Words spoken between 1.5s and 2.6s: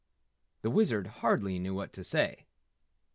knew what to say.